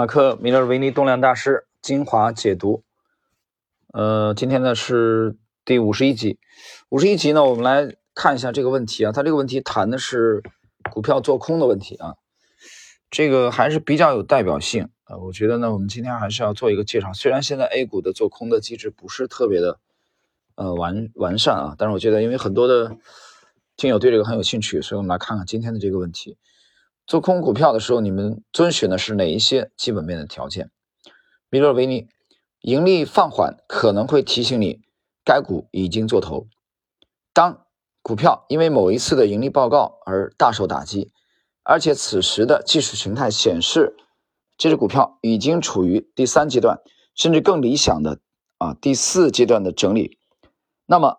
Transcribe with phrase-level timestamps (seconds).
[0.00, 2.82] 马克·米勒维尼动量大师精华解读。
[3.92, 6.38] 呃，今天呢是第五十一集。
[6.88, 9.12] 五十一集呢，我们来看一下这个问题啊。
[9.12, 10.42] 他这个问题谈的是
[10.90, 12.14] 股票做空的问题啊，
[13.10, 15.18] 这个还是比较有代表性啊。
[15.18, 17.12] 我觉得呢，我们今天还是要做一个介绍。
[17.12, 19.80] 虽然现在 A 股的做空的机制不是特别的
[20.54, 22.96] 呃完完善啊，但是我觉得因为很多的
[23.76, 26.38] 听友对这个很有兴趣，所以我们来看看今天的这个问题。
[27.10, 30.70] 做空股票的时候，你们遵循的是哪一些基本面的条件？
[31.48, 32.06] 米勒维尼，
[32.60, 34.82] 盈利放缓可能会提醒你
[35.24, 36.46] 该股已经做头。
[37.32, 37.66] 当
[38.00, 41.10] 股票因为某一次的盈利报告而大受打击，
[41.64, 43.96] 而且此时的技术形态显示
[44.56, 46.78] 这只股票已经处于第三阶段，
[47.16, 48.20] 甚至更理想的
[48.58, 50.16] 啊第四阶段的整理，
[50.86, 51.16] 那么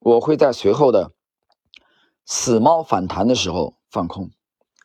[0.00, 1.12] 我会在随后的
[2.26, 4.32] 死猫反弹的时候放空。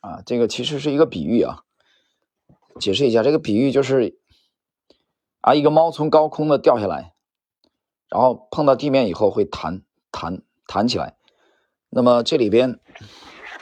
[0.06, 1.64] 啊，这个其实是一个比喻啊，
[2.78, 4.16] 解释一下，这个比喻就是
[5.40, 7.12] 啊，一个猫从高空的掉下来，
[8.08, 9.82] 然后碰到地面以后会弹
[10.12, 11.16] 弹弹起来。
[11.88, 12.78] 那么这里边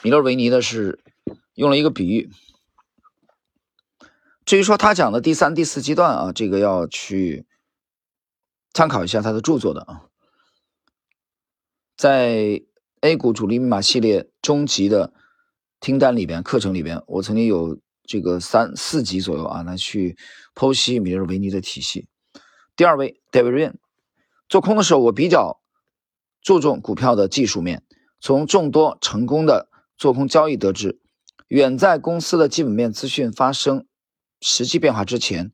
[0.03, 1.03] 米勒维尼的是
[1.55, 2.31] 用了一个比喻。
[4.45, 7.47] 至于说他讲的第三、第四阶段啊，这个要去
[8.75, 10.11] 参考一下他的著作的啊，
[11.97, 12.61] 在
[13.01, 15.15] A 股主力密码系列终极的。
[15.85, 20.17] 听单里边，课程里边，我曾经有这个三四集左右啊，来去
[20.55, 22.09] 剖析米勒维尼的体系。
[22.75, 23.71] 第二位戴维瑞
[24.49, 25.61] 做空的时候，我比较
[26.41, 27.83] 注重股票的技术面。
[28.19, 29.69] 从众多成功的
[29.99, 31.03] 做空交易得知，
[31.49, 33.87] 远在公司的基本面资讯发生
[34.41, 35.53] 实际变化之前，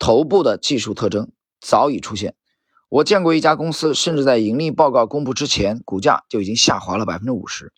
[0.00, 2.34] 头部的技术特征早已出现。
[2.88, 7.72] 我见过一家公司，甚至在盈利报告公布之前，股价就已经下滑了百分之五十。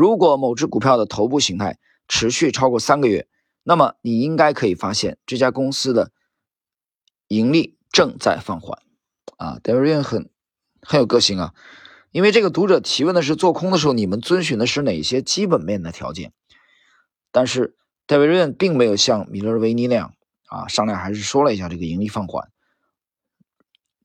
[0.00, 3.28] 如果某只股票的头部形态持续超过三个月，
[3.62, 6.10] 那么你应该可以发现这家公司的
[7.28, 8.82] 盈利正在放缓。
[9.36, 10.30] 啊，戴维瑞很
[10.80, 11.54] 很有个性啊，
[12.12, 16.32] 因为这个读者提问的是做空的时候你们遵循的是哪些基本面的条件，
[17.30, 20.14] 但是戴维瑞并没有像米勒维尼那样
[20.46, 22.50] 啊商量，还是说了一下这个盈利放缓，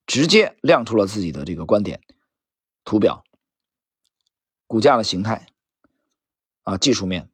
[0.06, 2.02] 直接亮出了自己的这个观点，
[2.84, 3.24] 图表，
[4.68, 5.48] 股价的形态。
[6.66, 7.30] 啊，技术面，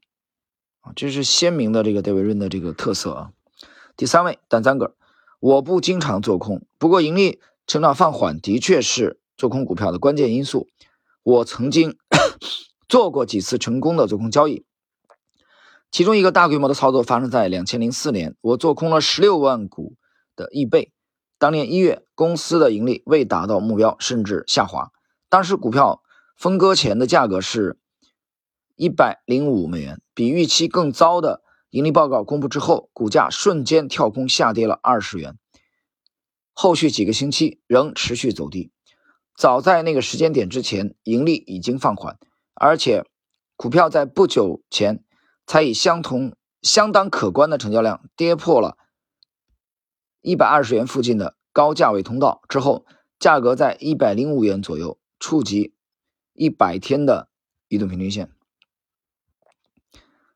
[0.81, 3.31] 啊，这是鲜明的这个戴维润的这个特色啊。
[3.95, 4.93] 第三位，单三个，
[5.39, 10.67] 我不经常做空，不过盈利成长放缓的确是做空股票的关键因素。
[11.23, 11.97] 我曾经
[12.89, 14.65] 做过几次成功的做空交易，
[15.91, 19.95] 其中一个大规模的操作发生在两千零四年，我做空了十六万股
[20.35, 20.91] 的易贝，
[21.37, 24.91] 当年一月公司的盈利未达到目标，甚至下滑，
[25.29, 26.03] 当时股票
[26.35, 27.77] 分割前的价格是。
[28.81, 35.37] 一百零五美元，比预期更糟的盈利报告公布之后，股价瞬间跳空下跌了二十元。
[36.51, 38.71] 后续几个星期仍持续走低。
[39.37, 42.17] 早在那个时间点之前，盈利已经放缓，
[42.55, 43.05] 而且
[43.55, 45.03] 股票在不久前
[45.45, 48.77] 才以相同相当可观的成交量跌破了
[50.21, 52.87] 一百二十元附近的高价位通道之后，
[53.19, 55.75] 价格在一百零五元左右触及
[56.33, 57.29] 一百天的
[57.67, 58.31] 移动平均线。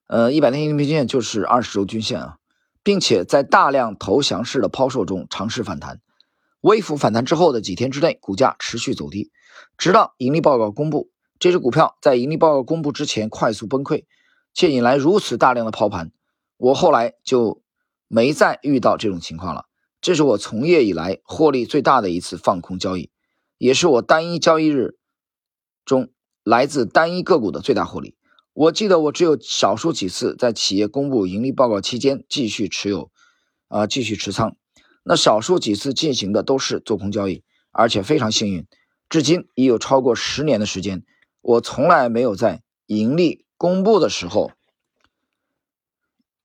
[0.08, 2.38] 呃，一百天移动平均线就是二十周均线啊，
[2.84, 6.00] 并且在大量投降式的抛售中尝试反弹，
[6.62, 9.32] 微幅反弹之后的几天之内，股价持续走低，
[9.78, 14.06] 直到盈利报告公布，这只股票在盈利报告公布之前快速崩溃，
[14.54, 16.12] 却引来如此大量的抛盘，
[16.58, 17.64] 我后来就
[18.08, 19.66] 没再遇到这种情况了。
[20.02, 23.10] 这是我从业以来获利最大的一次放空交易，
[23.58, 25.00] 也是我单一交易日
[25.84, 26.10] 中
[26.44, 28.16] 来自单一个股的最大获利。
[28.56, 33.12] 我记得我只有少数几次在企业公布盈利报告期间继续持有，
[33.68, 34.56] 啊，继续持仓。
[35.04, 38.66] 那少数几次进行的都是做空交易，而且非常幸运，
[39.10, 41.04] 至今已有超过十年的时间，
[41.42, 44.54] 我从来没有在盈利公布的时候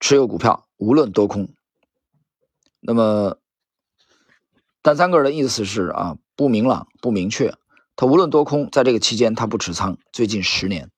[0.00, 1.54] 持有股票，无论多空。
[2.80, 3.38] 那么，
[4.82, 7.54] 但三个人的意思是啊，不明朗、不明确。
[7.94, 10.90] 他无论多空，在这个期间他不持仓，最近十年。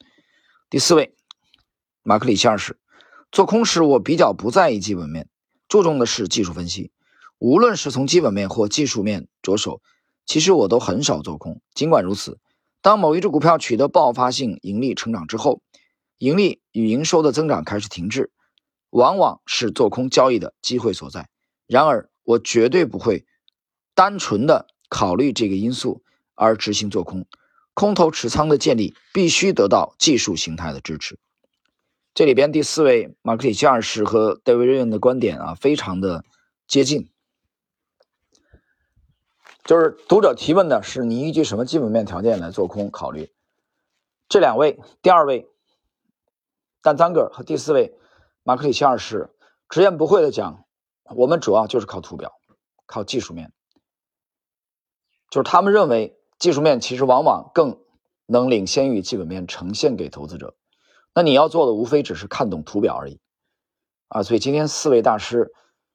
[0.73, 1.15] 第四位，
[2.03, 2.79] 马克里奇二世，
[3.31, 5.29] 做空时我比较不在意基本面，
[5.69, 6.91] 注重的是技术分析。
[7.39, 9.83] 无论是从基本面或技术面着手，
[10.25, 11.61] 其实我都很少做空。
[11.75, 12.39] 尽管如此，
[12.81, 15.61] 当某一只股票取得爆发性盈利成长之后，
[16.17, 18.31] 盈利与营收的增长开始停滞，
[18.89, 21.29] 往往是做空交易的机会所在。
[21.67, 23.27] 然而，我绝对不会
[23.95, 26.03] 单纯的考虑这个因素
[26.35, 27.27] 而执行做空。
[27.75, 31.19] 空头持仓的建立必须得到技术形态的支持。
[32.15, 36.25] 这里边第四位马克里奇二世和戴维瑞恩的观点啊，非常的
[36.67, 37.11] 接近。
[39.65, 43.33] 就是读者提问的是你依据什么基本面条件来做空考虑？
[44.29, 45.49] 这两位，第二位
[46.83, 47.95] 但赞格尔和第四位
[48.43, 49.31] 马克里奇二世
[49.69, 50.65] 直言不讳的讲，
[51.05, 52.33] 我们主要就是靠图表，
[52.87, 53.53] 靠技术面。
[55.31, 57.79] 就是他们认为技术面其实往往更
[58.27, 60.57] 能领先于基本面呈现给投资者。
[61.15, 63.21] 那你要做的无非只是看懂图表而已，
[64.09, 65.53] 啊，所以今天四位大师，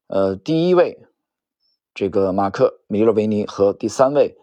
[0.07, 1.05] 呃，第一位
[1.93, 4.37] 这个马克米勒维尼和第三位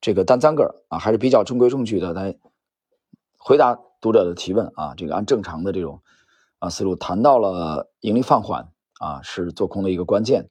[0.00, 2.38] 这个丹赞格尔啊，还是比较中规中矩的来
[3.36, 6.00] 回答读者的提问啊，这个按正常的这种
[6.60, 8.70] 啊思路谈到了盈利放缓
[9.00, 10.48] 啊是做空的一个关键，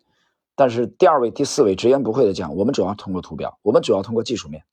[0.60, 4.66] 但是第二位、第四位直言不讳的讲，我们主要通过图表，我们主要通过技术面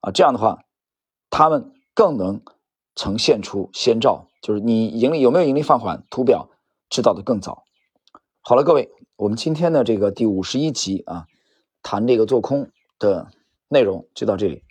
[0.00, 0.58] 啊，这样的话，
[1.30, 2.42] 他们更能。
[2.96, 6.50] 呈现出先兆，就是你盈利有没有盈利放缓，图表
[6.90, 7.62] 知道的更早。
[8.42, 11.26] 好了，各位，我们今天的这个第五十一集啊，
[11.82, 12.68] 谈这个做空
[12.98, 13.30] 的
[13.68, 14.64] 内容就到这里。